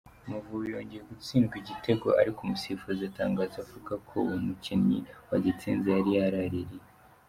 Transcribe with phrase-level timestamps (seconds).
[0.25, 6.87] Amavubi yongeye gutsindwa igitego, ariko umusifuzi atangaza avuga ko uwo mukinnyi wagitsinze yari yaraririye.